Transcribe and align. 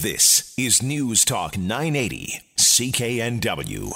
This 0.00 0.54
is 0.56 0.80
News 0.80 1.24
Talk 1.24 1.58
980, 1.58 2.40
CKNW. 2.56 3.90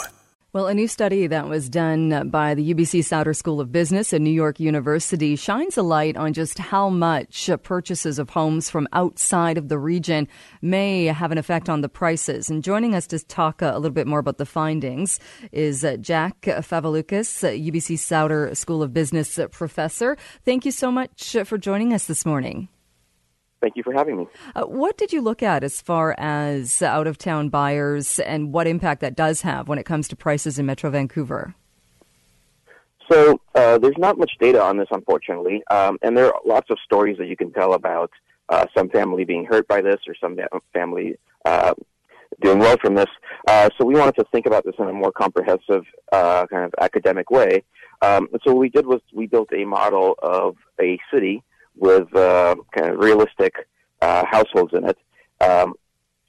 Well, 0.53 0.67
a 0.67 0.75
new 0.75 0.89
study 0.89 1.29
that 1.29 1.49
was 1.49 1.69
done 1.69 2.29
by 2.29 2.55
the 2.55 2.75
UBC 2.75 3.05
Sauder 3.05 3.33
School 3.33 3.61
of 3.61 3.71
Business 3.71 4.13
at 4.13 4.21
New 4.21 4.33
York 4.33 4.59
University 4.59 5.37
shines 5.37 5.77
a 5.77 5.83
light 5.85 6.17
on 6.17 6.33
just 6.33 6.59
how 6.59 6.89
much 6.89 7.49
purchases 7.63 8.19
of 8.19 8.31
homes 8.31 8.69
from 8.69 8.89
outside 8.93 9.57
of 9.57 9.69
the 9.69 9.79
region 9.79 10.27
may 10.61 11.05
have 11.05 11.31
an 11.31 11.39
effect 11.39 11.69
on 11.69 11.83
the 11.83 11.89
prices. 11.89 12.51
And 12.51 12.65
joining 12.65 12.97
us 12.97 13.07
to 13.07 13.25
talk 13.25 13.63
a 13.63 13.77
little 13.77 13.91
bit 13.91 14.09
more 14.09 14.19
about 14.19 14.39
the 14.39 14.45
findings 14.45 15.21
is 15.53 15.87
Jack 16.01 16.41
Favilukis, 16.41 17.45
UBC 17.71 17.97
Sauder 17.97 18.53
School 18.57 18.83
of 18.83 18.93
Business 18.93 19.39
professor. 19.53 20.17
Thank 20.45 20.65
you 20.65 20.73
so 20.73 20.91
much 20.91 21.37
for 21.45 21.59
joining 21.59 21.95
us 21.95 22.07
this 22.07 22.27
morning. 22.27 22.71
Thank 23.63 23.77
you 23.77 23.85
for 23.85 23.93
having 23.93 24.17
me. 24.17 24.27
Uh, 24.57 24.65
what 24.65 24.99
did 24.99 25.13
you 25.13 25.23
look 25.23 25.43
at 25.43 25.63
as 25.63 25.81
far 25.81 26.17
as 26.19 26.83
out 26.83 27.07
of 27.07 27.17
town 27.17 27.49
buyers 27.49 28.19
and 28.19 28.53
what 28.53 28.67
impact 28.67 29.01
that 29.03 29.15
does 29.15 29.43
have 29.43 29.69
when 29.69 29.79
it 29.79 29.85
comes 29.85 30.09
to 30.09 30.17
prices 30.17 30.59
in 30.59 30.67
Metro 30.67 30.91
Vancouver? 30.91 31.55
So, 33.11 33.41
uh, 33.55 33.79
there's 33.79 33.99
not 33.99 34.19
much 34.19 34.33
data 34.41 34.61
on 34.61 34.79
this, 34.79 34.89
unfortunately. 34.91 35.63
Um, 35.71 35.99
and 36.03 36.17
there 36.17 36.27
are 36.27 36.41
lots 36.45 36.71
of 36.71 36.79
stories 36.85 37.19
that 37.19 37.27
you 37.27 37.37
can 37.37 37.53
tell 37.53 37.75
about 37.75 38.11
uh, 38.49 38.67
some 38.77 38.89
family 38.91 39.25
being 39.25 39.45
hurt 39.45 39.69
by 39.69 39.81
this 39.81 40.01
or 40.09 40.15
some 40.21 40.37
family 40.73 41.17
uh, 41.45 41.75
doing 42.41 42.59
well 42.59 42.77
from 42.81 42.97
this. 42.97 43.11
Uh, 43.47 43.69
so, 43.79 43.85
we 43.85 43.95
wanted 43.95 44.17
to 44.17 44.25
think 44.33 44.47
about 44.47 44.65
this 44.65 44.75
in 44.79 44.89
a 44.89 44.93
more 44.93 45.13
comprehensive, 45.13 45.85
uh, 46.11 46.47
kind 46.47 46.65
of 46.65 46.75
academic 46.81 47.31
way. 47.31 47.63
Um, 48.01 48.29
so, 48.45 48.53
what 48.53 48.61
we 48.61 48.71
did 48.71 48.87
was 48.87 49.01
we 49.13 49.27
built 49.27 49.51
a 49.53 49.65
model 49.65 50.17
of 50.21 50.57
a 50.81 50.99
city 51.13 51.45
with 51.83 52.15
uh, 52.15 52.55
kind 52.71 52.93
of 52.93 52.99
realistic 53.01 53.55
uh, 54.01 54.25
households 54.31 54.73
in 54.73 54.89
it. 54.89 54.97
Um, 55.41 55.75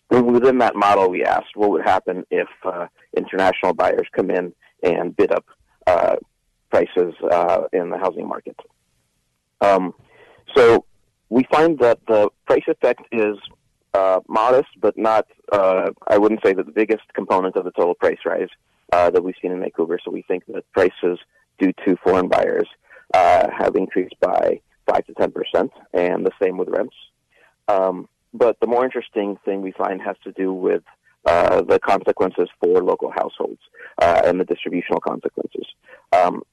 within 0.09 0.57
that 0.57 0.75
model, 0.75 1.11
we 1.11 1.23
asked 1.23 1.55
what 1.55 1.69
would 1.69 1.83
happen 1.83 2.25
if 2.31 2.47
uh, 2.65 2.87
international 3.15 3.75
buyers 3.75 4.07
come 4.13 4.31
in 4.31 4.51
and 4.81 5.15
bid 5.15 5.31
up 5.31 5.45
uh, 5.85 6.15
prices 6.71 7.13
uh, 7.31 7.61
in 7.71 7.91
the 7.91 7.99
housing 7.99 8.27
market. 8.27 8.59
Um, 9.61 9.93
so 10.55 10.85
we 11.29 11.43
find 11.51 11.77
that 11.79 11.99
the 12.07 12.29
price 12.47 12.67
effect 12.67 13.03
is 13.11 13.37
uh, 13.93 14.21
modest, 14.27 14.69
but 14.81 14.97
not, 14.97 15.27
I 15.51 16.17
wouldn't 16.17 16.41
say 16.43 16.53
that 16.53 16.65
the 16.65 16.71
biggest 16.71 17.03
component 17.13 17.55
of 17.55 17.63
the 17.63 17.71
total 17.71 17.93
price 17.93 18.17
rise 18.25 18.49
that 18.91 19.23
we've 19.23 19.35
seen 19.39 19.51
in 19.51 19.59
Vancouver. 19.59 19.99
So 20.03 20.09
we 20.09 20.23
think 20.23 20.45
that 20.47 20.63
prices 20.71 21.19
due 21.59 21.73
to 21.85 21.95
foreign 22.03 22.27
buyers 22.27 22.67
have 23.13 23.75
increased 23.75 24.15
by 24.19 24.59
five 24.87 25.05
to 25.05 25.13
ten 25.13 25.31
percent, 25.31 25.71
and 25.93 26.25
the 26.25 26.31
same 26.41 26.57
with 26.57 26.69
rents. 26.69 26.95
Um, 27.67 28.07
but 28.33 28.59
the 28.59 28.67
more 28.67 28.83
interesting 28.83 29.37
thing 29.45 29.61
we 29.61 29.71
find 29.71 30.01
has 30.01 30.15
to 30.23 30.31
do 30.31 30.53
with 30.53 30.83
uh, 31.25 31.61
the 31.61 31.79
consequences 31.79 32.49
for 32.59 32.83
local 32.83 33.11
households 33.11 33.61
uh, 34.01 34.21
and 34.25 34.39
the 34.39 34.45
distributional 34.45 34.99
consequences. 34.99 35.65
Um, 36.11 36.43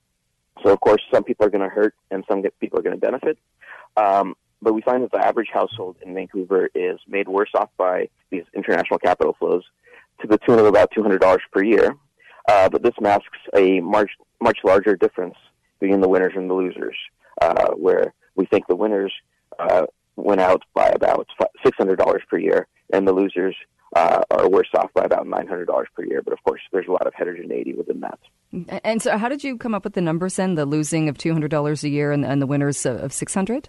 so, 0.63 0.73
of 0.73 0.81
course, 0.81 1.03
some 1.13 1.25
people 1.25 1.47
are 1.47 1.51
going 1.51 1.69
to 1.69 1.75
hurt 1.75 1.95
and 2.11 2.25
some 2.29 2.43
people 2.61 2.79
are 2.79 2.83
going 2.83 2.95
to 2.95 3.01
benefit. 3.01 3.39
Um, 3.97 4.35
but 4.63 4.75
we 4.75 4.83
find 4.83 5.03
that 5.03 5.11
the 5.11 5.25
average 5.25 5.49
household 5.53 5.97
in 6.03 6.15
Vancouver 6.15 6.69
is 6.75 7.01
made 7.09 7.29
worse 7.29 7.51
off 7.55 7.71
by 7.79 8.09
these 8.31 8.45
international 8.55 8.99
capital 8.99 9.35
flows 9.39 9.65
to 10.21 10.29
the 10.29 10.39
tune 10.39 10.59
of 10.59 10.67
about 10.67 10.93
$200 10.93 11.39
per 11.51 11.63
year. 11.65 11.97
Uh, 12.49 12.69
but 12.69 12.83
this 12.83 12.95
masks 13.01 13.39
a 13.57 13.81
much, 13.81 14.11
much 14.41 14.59
larger 14.65 14.97
difference 14.97 15.37
between 15.79 16.01
the 16.01 16.09
winners 16.09 16.35
and 16.37 16.49
the 16.51 16.55
losers, 16.55 16.97
uh, 17.41 17.71
where 17.71 18.13
we 18.41 18.47
think 18.47 18.67
the 18.69 18.75
winners 18.75 19.13
uh, 19.59 19.85
went 20.17 20.41
out 20.41 20.63
by 20.73 20.89
about 20.89 21.29
$600 21.65 22.19
per 22.27 22.39
year, 22.39 22.67
and 22.91 23.07
the 23.07 23.13
losers 23.13 23.55
uh, 23.95 24.23
are 24.31 24.49
worse 24.49 24.69
off 24.75 24.91
by 24.95 25.03
about 25.03 25.27
$900 25.27 25.67
per 25.95 26.05
year. 26.05 26.23
But 26.23 26.33
of 26.33 26.43
course, 26.43 26.63
there's 26.73 26.89
a 26.89 26.91
lot 26.91 27.07
of 27.07 27.13
heterogeneity 27.15 27.75
within 27.75 28.01
that. 28.01 28.19
And 28.83 29.03
so, 29.03 29.19
how 29.19 29.29
did 29.29 29.45
you 29.45 29.59
come 29.59 29.75
up 29.75 29.85
with 29.85 29.93
the 29.93 30.01
numbers 30.01 30.37
then? 30.37 30.55
The 30.55 30.65
losing 30.65 31.11
of 31.11 31.19
$200 31.19 31.85
a 31.85 31.89
year 31.89 32.13
and, 32.13 32.25
and 32.25 32.41
the 32.41 32.47
winners 32.47 32.87
of 32.87 33.13
600 33.13 33.69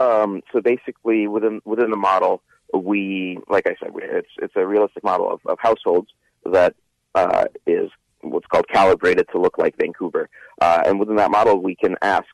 um, 0.00 0.40
So 0.50 0.62
basically, 0.62 1.28
within 1.28 1.60
within 1.66 1.90
the 1.90 1.96
model, 1.96 2.42
we, 2.72 3.38
like 3.50 3.66
I 3.66 3.74
said, 3.78 3.90
it's 3.96 4.30
it's 4.40 4.56
a 4.56 4.66
realistic 4.66 5.04
model 5.04 5.30
of, 5.30 5.40
of 5.44 5.58
households 5.60 6.08
that 6.50 6.74
uh, 7.14 7.44
is 7.66 7.90
what's 8.22 8.46
called 8.46 8.66
calibrated 8.72 9.26
to 9.32 9.38
look 9.38 9.58
like 9.58 9.76
Vancouver. 9.76 10.30
Uh, 10.60 10.82
and 10.86 10.98
within 10.98 11.16
that 11.16 11.30
model, 11.30 11.60
we 11.60 11.76
can 11.76 11.96
ask 12.00 12.28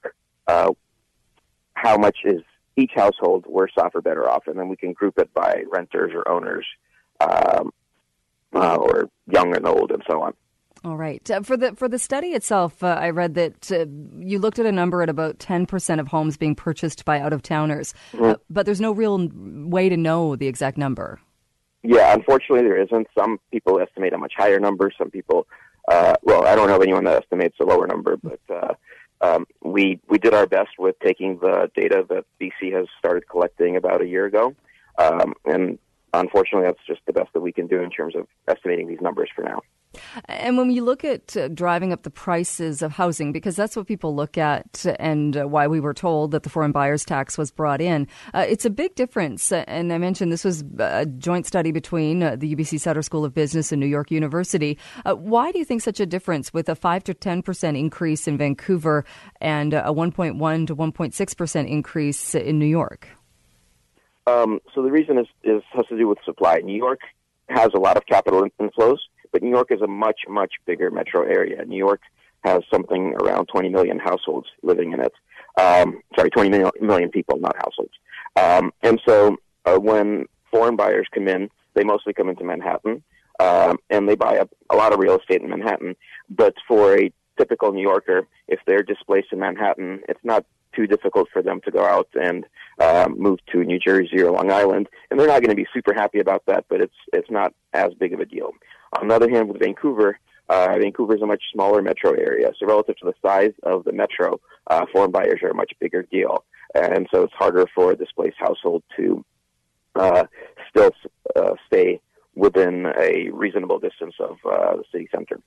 uh, 0.46 0.70
how 1.74 1.96
much 1.96 2.18
is 2.24 2.42
each 2.76 2.92
household 2.94 3.44
worse 3.46 3.72
off 3.78 3.94
or 3.94 4.00
better 4.00 4.28
off, 4.28 4.46
and 4.46 4.58
then 4.58 4.68
we 4.68 4.76
can 4.76 4.92
group 4.92 5.18
it 5.18 5.32
by 5.34 5.62
renters 5.70 6.12
or 6.14 6.28
owners, 6.28 6.66
um, 7.20 7.72
uh, 8.54 8.76
or 8.76 9.08
young 9.26 9.54
and 9.54 9.66
old, 9.66 9.90
and 9.90 10.02
so 10.08 10.22
on. 10.22 10.34
All 10.84 10.96
right. 10.96 11.28
Uh, 11.30 11.40
for 11.40 11.56
the 11.56 11.74
for 11.76 11.88
the 11.88 11.98
study 11.98 12.28
itself, 12.28 12.82
uh, 12.82 12.98
I 13.00 13.10
read 13.10 13.34
that 13.34 13.72
uh, 13.72 13.86
you 14.18 14.38
looked 14.38 14.58
at 14.58 14.66
a 14.66 14.72
number 14.72 15.02
at 15.02 15.08
about 15.08 15.38
ten 15.38 15.64
percent 15.64 16.00
of 16.00 16.08
homes 16.08 16.36
being 16.36 16.54
purchased 16.54 17.04
by 17.04 17.20
out 17.20 17.32
of 17.32 17.42
towners, 17.42 17.94
mm-hmm. 18.12 18.24
Uh, 18.24 18.34
but 18.50 18.66
there's 18.66 18.82
no 18.82 18.92
real 18.92 19.30
way 19.32 19.88
to 19.88 19.96
know 19.96 20.36
the 20.36 20.46
exact 20.46 20.76
number. 20.76 21.20
Yeah, 21.82 22.12
unfortunately, 22.12 22.64
there 22.64 22.80
isn't. 22.82 23.06
Some 23.16 23.38
people 23.50 23.80
estimate 23.80 24.12
a 24.12 24.18
much 24.18 24.32
higher 24.36 24.58
number. 24.58 24.90
Some 24.96 25.10
people, 25.10 25.46
uh, 25.90 26.14
well, 26.22 26.46
I 26.46 26.54
don't 26.54 26.68
know 26.68 26.78
anyone 26.78 27.04
that 27.04 27.22
estimates 27.22 27.56
a 27.60 27.64
lower 27.64 27.86
number, 27.86 28.16
but 28.16 28.40
uh, 28.50 28.74
um, 29.20 29.46
we 29.62 30.00
we 30.08 30.18
did 30.18 30.34
our 30.34 30.46
best 30.46 30.70
with 30.78 30.98
taking 31.00 31.38
the 31.38 31.70
data 31.74 32.04
that 32.08 32.24
BC 32.40 32.72
has 32.72 32.86
started 32.98 33.28
collecting 33.28 33.76
about 33.76 34.02
a 34.02 34.06
year 34.06 34.26
ago, 34.26 34.54
um, 34.98 35.34
and 35.44 35.78
unfortunately, 36.20 36.66
that's 36.68 36.86
just 36.86 37.00
the 37.06 37.12
best 37.12 37.32
that 37.34 37.40
we 37.40 37.52
can 37.52 37.66
do 37.66 37.80
in 37.80 37.90
terms 37.90 38.14
of 38.16 38.26
estimating 38.48 38.88
these 38.88 39.00
numbers 39.00 39.30
for 39.34 39.42
now. 39.42 39.62
And 40.26 40.56
when 40.56 40.68
we 40.68 40.80
look 40.80 41.04
at 41.04 41.36
uh, 41.36 41.48
driving 41.48 41.92
up 41.92 42.02
the 42.02 42.10
prices 42.10 42.82
of 42.82 42.92
housing, 42.92 43.32
because 43.32 43.56
that's 43.56 43.76
what 43.76 43.86
people 43.86 44.14
look 44.14 44.36
at, 44.38 44.84
and 44.98 45.36
uh, 45.36 45.46
why 45.46 45.66
we 45.66 45.80
were 45.80 45.94
told 45.94 46.32
that 46.32 46.42
the 46.42 46.50
foreign 46.50 46.72
buyers 46.72 47.04
tax 47.04 47.38
was 47.38 47.50
brought 47.50 47.80
in, 47.80 48.08
uh, 48.32 48.44
it's 48.48 48.64
a 48.64 48.70
big 48.70 48.94
difference. 48.94 49.52
And 49.52 49.92
I 49.92 49.98
mentioned 49.98 50.32
this 50.32 50.44
was 50.44 50.64
a 50.78 51.06
joint 51.06 51.46
study 51.46 51.70
between 51.72 52.22
uh, 52.22 52.36
the 52.36 52.54
UBC 52.54 52.80
Sauder 52.80 53.02
School 53.02 53.24
of 53.24 53.34
Business 53.34 53.72
and 53.72 53.80
New 53.80 53.86
York 53.86 54.10
University. 54.10 54.78
Uh, 55.04 55.14
why 55.14 55.52
do 55.52 55.58
you 55.58 55.64
think 55.64 55.82
such 55.82 56.00
a 56.00 56.06
difference 56.06 56.52
with 56.52 56.68
a 56.68 56.74
5 56.74 57.04
to 57.04 57.14
10% 57.14 57.78
increase 57.78 58.26
in 58.26 58.36
Vancouver 58.36 59.04
and 59.40 59.74
a 59.74 59.84
1.1 59.84 60.66
to 60.66 60.76
1.6% 60.76 61.68
increase 61.68 62.34
in 62.34 62.58
New 62.58 62.66
York? 62.66 63.08
Um, 64.26 64.60
so 64.74 64.82
the 64.82 64.90
reason 64.90 65.18
is, 65.18 65.26
is 65.42 65.62
has 65.72 65.86
to 65.86 65.98
do 65.98 66.08
with 66.08 66.18
supply. 66.24 66.58
New 66.58 66.76
York 66.76 67.00
has 67.48 67.70
a 67.74 67.78
lot 67.78 67.96
of 67.96 68.06
capital 68.06 68.46
inflows 68.60 68.98
but 69.34 69.42
New 69.42 69.50
York 69.50 69.72
is 69.72 69.82
a 69.82 69.88
much, 69.88 70.20
much 70.28 70.52
bigger 70.64 70.92
metro 70.92 71.22
area. 71.24 71.64
New 71.64 71.76
York 71.76 72.00
has 72.44 72.62
something 72.72 73.14
around 73.20 73.46
20 73.46 73.68
million 73.68 73.98
households 73.98 74.46
living 74.62 74.92
in 74.92 75.00
it. 75.00 75.12
Um, 75.60 76.00
sorry, 76.16 76.30
20 76.30 76.50
million, 76.80 77.10
people, 77.10 77.38
not 77.40 77.56
households. 77.56 77.92
Um, 78.36 78.72
and 78.82 79.00
so 79.04 79.36
uh, 79.64 79.76
when 79.76 80.26
foreign 80.52 80.76
buyers 80.76 81.08
come 81.12 81.26
in, 81.26 81.50
they 81.74 81.82
mostly 81.82 82.12
come 82.12 82.28
into 82.28 82.44
Manhattan, 82.44 83.02
um, 83.40 83.78
and 83.90 84.08
they 84.08 84.14
buy 84.14 84.38
up 84.38 84.50
a 84.70 84.76
lot 84.76 84.92
of 84.92 85.00
real 85.00 85.18
estate 85.18 85.42
in 85.42 85.50
Manhattan. 85.50 85.96
But 86.30 86.54
for 86.68 86.96
a 86.96 87.12
typical 87.36 87.72
New 87.72 87.82
Yorker, 87.82 88.28
if 88.46 88.60
they're 88.68 88.84
displaced 88.84 89.32
in 89.32 89.40
Manhattan, 89.40 90.02
it's 90.08 90.20
not 90.22 90.46
too 90.74 90.86
difficult 90.86 91.28
for 91.32 91.42
them 91.42 91.60
to 91.64 91.70
go 91.70 91.84
out 91.84 92.08
and 92.14 92.46
uh, 92.78 93.08
move 93.14 93.38
to 93.52 93.64
New 93.64 93.78
Jersey 93.78 94.20
or 94.22 94.30
Long 94.30 94.50
Island, 94.50 94.88
and 95.10 95.18
they're 95.18 95.28
not 95.28 95.40
going 95.40 95.50
to 95.50 95.56
be 95.56 95.66
super 95.72 95.94
happy 95.94 96.20
about 96.20 96.44
that. 96.46 96.64
But 96.68 96.80
it's 96.80 96.94
it's 97.12 97.30
not 97.30 97.54
as 97.72 97.94
big 97.94 98.12
of 98.12 98.20
a 98.20 98.26
deal. 98.26 98.52
On 99.00 99.08
the 99.08 99.14
other 99.14 99.30
hand, 99.30 99.48
with 99.48 99.60
Vancouver, 99.60 100.18
uh, 100.48 100.76
Vancouver 100.78 101.16
is 101.16 101.22
a 101.22 101.26
much 101.26 101.42
smaller 101.52 101.82
metro 101.82 102.12
area, 102.12 102.52
so 102.58 102.66
relative 102.66 102.96
to 102.98 103.06
the 103.06 103.14
size 103.26 103.52
of 103.62 103.84
the 103.84 103.92
metro, 103.92 104.40
uh, 104.68 104.84
foreign 104.92 105.10
buyers 105.10 105.40
are 105.42 105.50
a 105.50 105.54
much 105.54 105.72
bigger 105.80 106.02
deal, 106.02 106.44
and 106.74 107.08
so 107.12 107.22
it's 107.22 107.32
harder 107.34 107.66
for 107.74 107.92
a 107.92 107.96
displaced 107.96 108.36
household 108.38 108.82
to 108.96 109.24
uh, 109.96 110.24
still 110.70 110.90
uh, 111.36 111.54
stay 111.66 112.00
within 112.34 112.86
a 113.00 113.30
reasonable 113.30 113.78
distance 113.78 114.14
of 114.18 114.36
uh, 114.44 114.76
the 114.76 114.84
city 114.92 115.08
center. 115.14 115.40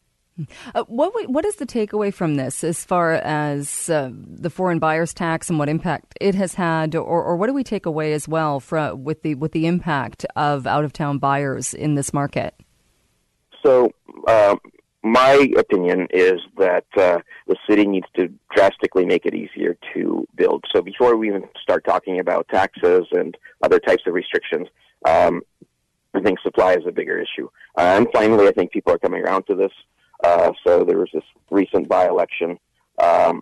Uh, 0.76 0.84
what 0.84 1.12
what 1.30 1.46
is 1.46 1.56
the 1.56 1.66
takeaway 1.66 2.14
from 2.14 2.36
this 2.36 2.64
as 2.64 2.86
far 2.86 3.14
as 3.14 3.90
uh, 3.90 4.12
the 4.14 4.50
foreign 4.50 4.80
buyers 4.80 5.14
tax 5.14 5.50
and 5.50 5.58
what 5.58 5.70
impact 5.70 6.14
it 6.22 6.36
has 6.36 6.54
had, 6.54 6.96
or, 6.96 7.24
or 7.24 7.36
what 7.36 7.48
do 7.48 7.54
we 7.54 7.64
take 7.64 7.86
away 7.86 8.14
as 8.14 8.28
well 8.28 8.60
from 8.60 9.04
with 9.04 9.24
the 9.24 9.36
with 9.36 9.52
the 9.52 9.66
impact 9.66 10.26
of 10.36 10.68
out 10.68 10.84
of 10.84 10.94
town 10.94 11.18
buyers 11.18 11.74
in 11.74 11.96
this 11.96 12.14
market? 12.14 12.54
So, 13.66 13.92
uh, 14.28 14.56
my 15.04 15.48
opinion 15.58 16.08
is 16.12 16.40
that 16.58 16.86
uh, 16.98 17.20
the 17.48 17.56
city 17.68 17.88
needs 17.88 18.08
to 18.18 18.30
drastically 18.54 19.06
make 19.06 19.26
it 19.26 19.34
easier 19.34 19.78
to 19.94 20.28
build. 20.36 20.66
So, 20.74 20.82
before 20.82 21.18
we 21.18 21.30
even 21.30 21.44
start 21.62 21.84
talking 21.86 22.20
about 22.20 22.48
taxes 22.50 23.08
and 23.12 23.36
other 23.64 23.80
types 23.80 24.04
of 24.06 24.14
restrictions, 24.14 24.68
um, 25.06 25.42
I 26.14 26.22
think 26.22 26.40
supply 26.42 26.74
is 26.74 26.86
a 26.88 26.92
bigger 26.92 27.18
issue. 27.18 27.50
Uh, 27.78 27.82
and 27.98 28.08
finally, 28.14 28.48
I 28.48 28.52
think 28.52 28.72
people 28.72 28.94
are 28.94 29.00
coming 29.00 29.22
around 29.22 29.44
to 29.48 29.56
this. 29.56 29.72
Uh, 30.24 30.52
so, 30.66 30.84
there 30.84 30.98
was 30.98 31.10
this 31.14 31.24
recent 31.50 31.88
by 31.88 32.08
election, 32.08 32.58
um, 33.02 33.42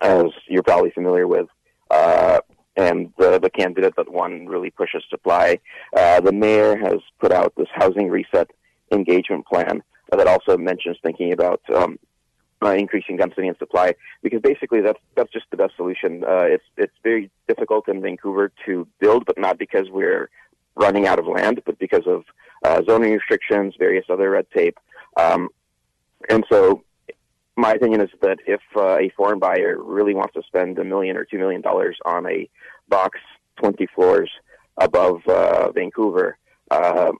as 0.00 0.26
you're 0.48 0.62
probably 0.62 0.90
familiar 0.90 1.26
with, 1.26 1.46
uh, 1.90 2.40
and 2.76 3.12
the, 3.18 3.38
the 3.38 3.50
candidate 3.50 3.94
that 3.96 4.10
won 4.10 4.46
really 4.46 4.70
pushes 4.70 5.02
supply. 5.10 5.58
Uh, 5.96 6.20
the 6.20 6.32
mayor 6.32 6.76
has 6.76 7.00
put 7.18 7.32
out 7.32 7.52
this 7.56 7.68
housing 7.74 8.08
reset 8.08 8.50
engagement 8.92 9.46
plan 9.46 9.82
that 10.16 10.26
also 10.26 10.56
mentions 10.56 10.96
thinking 11.02 11.32
about 11.32 11.60
um, 11.74 11.98
uh, 12.62 12.70
increasing 12.70 13.16
density 13.16 13.48
and 13.48 13.56
supply 13.58 13.94
because 14.22 14.40
basically 14.40 14.80
that's 14.80 14.98
that's 15.16 15.32
just 15.32 15.46
the 15.50 15.56
best 15.56 15.74
solution. 15.76 16.24
Uh, 16.24 16.44
it's 16.44 16.64
it's 16.76 16.92
very 17.02 17.30
difficult 17.48 17.88
in 17.88 18.02
Vancouver 18.02 18.52
to 18.66 18.86
build, 18.98 19.24
but 19.24 19.38
not 19.38 19.58
because 19.58 19.88
we're 19.90 20.28
running 20.76 21.06
out 21.06 21.18
of 21.18 21.26
land, 21.26 21.60
but 21.64 21.78
because 21.78 22.06
of 22.06 22.24
uh, 22.64 22.82
zoning 22.88 23.12
restrictions, 23.12 23.74
various 23.78 24.04
other 24.08 24.30
red 24.30 24.46
tape, 24.54 24.78
um, 25.16 25.48
and 26.28 26.44
so 26.50 26.82
my 27.56 27.72
opinion 27.72 28.00
is 28.00 28.10
that 28.22 28.38
if 28.46 28.60
uh, 28.76 28.98
a 28.98 29.10
foreign 29.16 29.38
buyer 29.38 29.76
really 29.78 30.14
wants 30.14 30.34
to 30.34 30.42
spend 30.46 30.78
a 30.78 30.84
million 30.84 31.16
or 31.16 31.24
two 31.24 31.38
million 31.38 31.60
dollars 31.60 31.96
on 32.04 32.26
a 32.26 32.48
box 32.88 33.18
20 33.56 33.86
floors 33.94 34.30
above 34.78 35.20
uh, 35.26 35.70
Vancouver, 35.72 36.38
uh, 36.70 37.12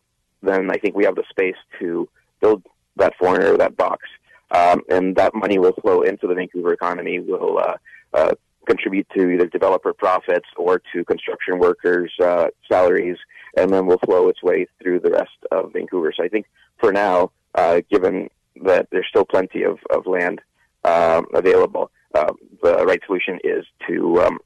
then 0.43 0.71
I 0.71 0.77
think 0.77 0.97
we 0.97 1.05
have 1.05 1.17
the 1.17 1.25
space 1.29 1.57
to 1.79 2.09
build 2.41 2.63
that 2.97 3.15
foreigner 3.19 3.53
or 3.53 3.59
that 3.59 3.77
box, 3.77 4.09
um, 4.51 4.81
and 4.89 5.15
that 5.17 5.35
money 5.35 5.59
will 5.59 5.75
flow 5.83 6.03
into 6.03 6.27
the 6.27 6.35
Vancouver 6.35 6.73
economy. 6.73 7.21
Will 7.21 7.59
uh, 7.59 7.75
uh, 8.15 8.33
contribute 8.67 9.07
to 9.17 9.31
either 9.31 9.47
developer 9.47 9.93
profits 9.93 10.49
or 10.57 10.81
to 10.93 11.05
construction 11.05 11.59
workers' 11.59 12.13
uh, 12.23 12.47
salaries, 12.71 13.17
and 13.57 13.71
then 13.71 13.87
will 13.87 13.99
flow 13.99 14.29
its 14.29 14.43
way 14.43 14.67
through 14.81 15.01
the 15.01 15.11
rest 15.11 15.37
of 15.51 15.73
Vancouver. 15.73 16.13
So 16.17 16.25
I 16.25 16.29
think 16.29 16.47
for 16.79 16.93
now, 16.93 17.33
uh, 17.55 17.81
given 17.91 18.31
that 18.63 18.89
there's 18.91 19.07
still 19.09 19.25
plenty 19.25 19.63
of, 19.63 19.79
of 19.91 20.07
land 20.07 20.41
um, 20.85 21.27
available, 21.35 21.91
uh, 22.15 22.33
the 22.63 22.85
right 22.87 23.01
solution 23.07 23.39
is 23.45 23.65
to 23.87 24.21
um, 24.21 24.39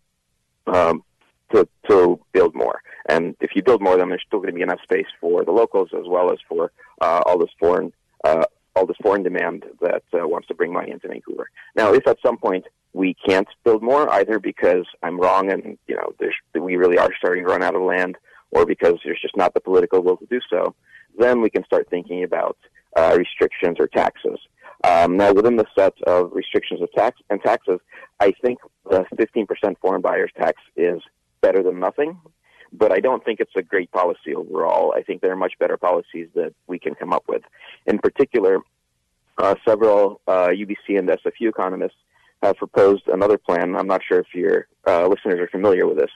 um, 0.67 1.05
to 1.53 1.69
to 1.89 2.21
build 2.33 2.55
more. 2.55 2.81
And 3.09 3.37
if 3.41 3.51
you 3.55 3.63
build 3.63 3.83
more, 3.83 3.97
then 3.97 4.09
there's 4.09 4.25
still 4.27 4.41
going 4.41 4.51
to 4.51 4.55
be 4.55 4.63
enough 4.63 4.81
space 4.83 5.07
for 5.21 5.45
the 5.45 5.53
locals 5.53 5.91
as 5.97 6.07
well 6.07 6.33
as 6.33 6.39
for 6.49 6.73
uh, 7.01 7.21
all 7.27 7.39
this 7.39 7.51
foreign 7.59 7.93
uh, 8.25 8.45
all 8.77 8.87
this 8.87 8.97
foreign 9.03 9.23
demand 9.23 9.65
that 9.81 10.03
uh, 10.13 10.27
wants 10.27 10.49
to 10.49 10.55
bring 10.55 10.73
money 10.73 10.91
into 10.91 11.09
Vancouver. 11.09 11.49
Now, 11.77 11.93
if 11.93 12.07
at 12.09 12.19
some 12.25 12.39
point 12.39 12.65
we 12.93 13.15
can't 13.27 13.49
build 13.65 13.83
more, 13.83 14.13
either 14.15 14.39
because 14.39 14.85
I'm 15.03 15.19
wrong 15.19 15.53
and 15.53 15.79
you 15.87 15.97
know 15.97 16.15
we 16.61 16.77
really 16.77 16.99
are 16.99 17.11
starting 17.19 17.45
to 17.45 17.51
run 17.51 17.63
out 17.63 17.75
of 17.75 17.83
land, 17.83 18.17
or 18.51 18.67
because 18.67 18.95
there's 19.05 19.21
just 19.21 19.37
not 19.37 19.55
the 19.55 19.61
political 19.61 20.03
will 20.03 20.17
to 20.17 20.27
do 20.27 20.41
so, 20.51 20.75
then 21.19 21.41
we 21.41 21.51
can 21.51 21.65
start 21.65 21.89
thinking 21.89 22.25
about 22.25 22.57
uh, 22.97 23.17
restrictions 23.19 23.77
or 23.79 23.87
taxes. 23.89 24.39
Um, 24.85 25.17
now, 25.17 25.33
within 25.33 25.57
the 25.57 25.67
set 25.77 25.95
of 26.07 26.33
restrictions 26.33 26.83
of 26.83 26.93
tax 26.93 27.21
and 27.31 27.41
taxes, 27.43 27.81
I 28.21 28.33
think 28.43 28.59
the 28.91 29.05
15% 29.17 29.77
foreign 29.81 30.03
buyers 30.03 30.31
tax 30.37 30.61
is 30.77 31.01
better 31.41 31.63
than 31.63 31.81
nothing, 31.81 32.19
but 32.73 32.93
I 32.93 33.01
don't 33.01 33.25
think 33.25 33.41
it's 33.41 33.57
a 33.57 33.63
great 33.63 33.91
policy 33.93 34.35
overall. 34.35 34.93
I 34.95 35.03
think 35.03 35.23
there 35.23 35.33
are 35.33 35.37
much 35.37 35.55
better 35.59 35.77
policies 35.77 36.29
that 36.35 36.55
we 36.67 36.79
can 36.79 36.95
come 36.95 37.13
up 37.13 37.25
with. 37.29 37.43
In 37.87 37.99
particular, 37.99 38.59
uh, 39.39 39.55
several 39.67 40.21
uh, 40.27 40.49
UBC 40.49 40.99
and 40.99 41.09
SFU 41.09 41.49
economists 41.49 41.97
have 42.43 42.57
proposed 42.57 43.09
another 43.09 43.39
plan. 43.39 43.75
I'm 43.75 43.87
not 43.87 44.03
sure 44.07 44.21
if 44.21 44.35
your 44.35 44.69
uh, 44.87 45.07
listeners 45.07 45.41
are 45.41 45.49
familiar 45.49 45.87
with 45.87 45.97
this. 45.97 46.11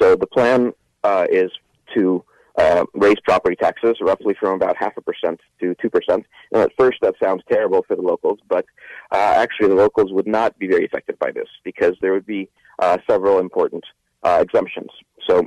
So 0.00 0.14
the 0.14 0.26
plan 0.26 0.72
uh, 1.02 1.26
is 1.30 1.50
to 1.94 2.24
uh, 2.56 2.84
raise 2.94 3.18
property 3.24 3.56
taxes 3.56 3.96
roughly 4.00 4.34
from 4.38 4.54
about 4.54 4.76
half 4.76 4.96
a 4.96 5.00
percent 5.00 5.40
to 5.60 5.74
two 5.80 5.90
percent. 5.90 6.24
And 6.52 6.62
at 6.62 6.72
first, 6.78 6.98
that 7.02 7.14
sounds 7.22 7.42
terrible 7.50 7.84
for 7.86 7.96
the 7.96 8.02
locals, 8.02 8.38
but 8.48 8.64
uh, 9.10 9.34
actually, 9.36 9.68
the 9.68 9.74
locals 9.74 10.12
would 10.12 10.26
not 10.26 10.58
be 10.58 10.68
very 10.68 10.84
affected 10.84 11.18
by 11.18 11.30
this 11.32 11.48
because 11.64 11.94
there 12.00 12.12
would 12.12 12.26
be 12.26 12.48
uh, 12.78 12.98
several 13.08 13.38
important 13.38 13.84
uh, 14.22 14.38
exemptions. 14.40 14.90
So, 15.28 15.46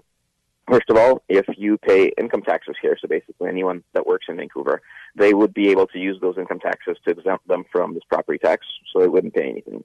first 0.70 0.90
of 0.90 0.98
all, 0.98 1.24
if 1.30 1.46
you 1.58 1.78
pay 1.78 2.12
income 2.18 2.42
taxes 2.42 2.76
here, 2.82 2.98
so 3.00 3.08
basically 3.08 3.48
anyone 3.50 3.84
that 3.94 4.06
works 4.06 4.26
in 4.30 4.38
Vancouver, 4.38 4.82
they 5.16 5.34
would 5.34 5.54
be 5.54 5.70
able 5.70 5.88
to 5.88 6.00
use 6.00 6.18
those 6.22 6.38
income 6.38 6.60
taxes 6.60 6.98
to 7.06 7.12
exempt 7.12 7.48
them 7.48 7.64
from 7.72 7.94
this 7.94 8.04
property 8.10 8.38
tax, 8.38 8.66
so 8.92 9.00
they 9.00 9.08
wouldn't 9.08 9.34
pay 9.34 9.50
anything. 9.50 9.84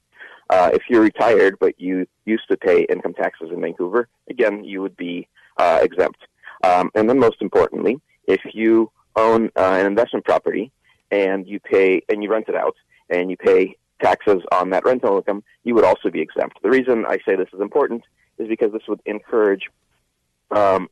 Uh, 0.50 0.70
if 0.75 0.82
you're 0.90 1.02
retired 1.02 1.56
but 1.60 1.80
you 1.80 2.06
used 2.26 2.46
to 2.50 2.56
pay 2.56 2.82
income 2.90 3.14
taxes 3.14 3.50
in 3.52 3.60
Vancouver, 3.60 4.08
again, 4.28 4.64
you 4.64 4.82
would 4.82 4.96
be 4.96 5.26
uh, 5.56 5.78
exempt. 5.82 6.18
Um, 6.62 6.91
and 6.94 7.09
then 7.09 7.19
most 7.19 7.41
importantly, 7.41 8.00
if 8.26 8.41
you 8.53 8.91
own 9.17 9.50
uh, 9.56 9.76
an 9.81 9.87
investment 9.87 10.25
property 10.25 10.73
and 11.11 11.47
you 11.47 11.61
pay 11.61 12.03
and 12.09 12.23
you 12.23 12.31
rent 12.31 12.49
it 12.49 12.55
out 12.55 12.76
and 13.11 13.31
you 13.31 13.37
pay 13.37 13.76
taxes 14.00 14.43
on 14.53 14.70
that 14.70 14.85
rental 14.85 15.17
income, 15.17 15.43
you 15.64 15.75
would 15.75 15.85
also 15.85 16.11
be 16.11 16.20
exempt. 16.20 16.59
The 16.62 16.70
reason 16.70 17.05
I 17.06 17.19
say 17.26 17.37
this 17.37 17.49
is 17.53 17.61
important 17.61 18.05
is 18.38 18.49
because 18.49 18.73
this 18.73 18.82
would 18.88 19.00
encourage 19.06 19.69
um, 20.50 20.88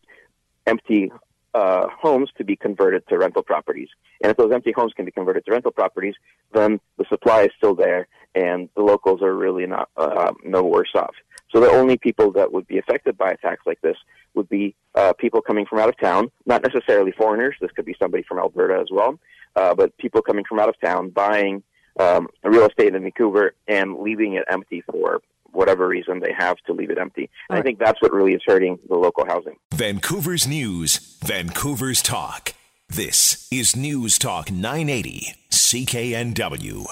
empty 0.67 1.11
uh, 1.55 1.89
homes 1.89 2.31
to 2.39 2.45
be 2.45 2.57
converted 2.57 3.07
to 3.09 3.19
rental 3.19 3.43
properties. 3.43 3.89
And 4.23 4.31
if 4.31 4.37
those 4.37 4.53
empty 4.53 4.73
homes 4.73 4.93
can 4.95 5.05
be 5.05 5.11
converted 5.11 5.45
to 5.47 5.53
rental 5.53 5.73
properties, 5.73 6.15
then 6.53 6.81
the 6.97 7.05
supply 7.09 7.43
is 7.43 7.51
still 7.57 7.75
there, 7.75 8.07
and 8.35 8.69
the 8.77 8.83
locals 8.83 9.23
are 9.23 9.35
really 9.35 9.67
not 9.67 9.89
uh, 9.97 10.33
no 10.45 10.63
worse 10.63 10.93
off. 10.95 11.15
So 11.53 11.61
the 11.61 11.71
only 11.71 11.97
people 11.97 12.31
that 12.33 12.53
would 12.53 12.67
be 12.67 12.79
affected 12.79 13.19
by 13.19 13.31
a 13.31 13.37
tax 13.37 13.63
like 13.67 13.81
this 13.81 13.97
would 14.35 14.49
be 14.49 14.75
uh, 14.95 15.13
people 15.15 15.43
coming 15.43 15.67
from 15.67 15.81
out 15.81 15.89
of 15.89 15.99
town, 15.99 16.31
not 16.47 16.63
necessarily 16.63 17.13
foreigners. 17.13 17.57
This 17.61 17.71
could 17.73 17.85
be 17.85 17.97
somebody 18.01 18.23
from 18.23 18.39
Alberta 18.39 18.79
as 18.81 18.89
well, 18.91 19.19
uh, 19.57 19.75
but 19.75 19.97
people 19.99 20.23
coming 20.23 20.45
from 20.49 20.61
out 20.61 20.69
of 20.69 20.81
town 20.81 21.11
buying 21.11 21.63
um, 21.99 22.29
real 22.45 22.67
estate 22.67 22.95
in 22.95 23.03
Vancouver 23.03 23.55
and 23.67 23.99
leaving 23.99 24.35
it 24.35 24.45
empty 24.49 24.83
for 24.83 25.21
whatever 25.53 25.89
reason 25.89 26.21
they 26.21 26.33
have 26.33 26.57
to 26.67 26.73
leave 26.73 26.91
it 26.91 26.99
empty. 26.99 27.29
And 27.49 27.59
I 27.59 27.63
think 27.63 27.81
that's 27.81 28.01
what 28.01 28.13
really 28.13 28.35
is 28.35 28.43
hurting 28.47 28.79
the 28.89 28.95
local 28.95 29.27
housing. 29.27 29.57
Vancouver's 29.75 30.47
news, 30.47 31.19
Vancouver's 31.25 32.03
talk. 32.03 32.55
This 32.89 33.49
is 33.53 33.77
News 33.77 34.19
Talk 34.19 34.51
980, 34.51 35.35
CKNW. 35.51 36.87